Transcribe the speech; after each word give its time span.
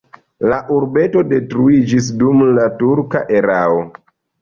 La 0.53 0.57
urbeto 0.77 1.23
detruiĝis 1.35 2.09
dum 2.25 2.43
la 2.59 2.69
turka 2.83 3.25
erao. 3.43 3.89